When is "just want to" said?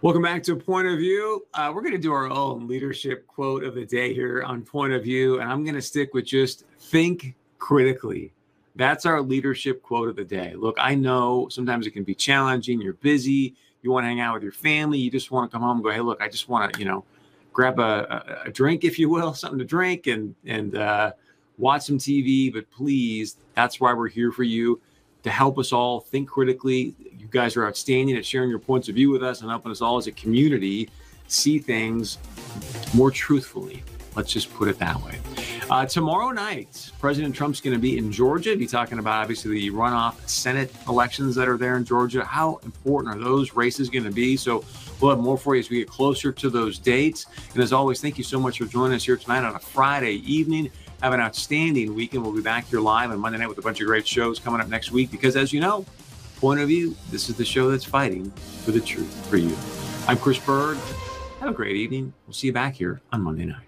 15.10-15.52, 16.28-16.78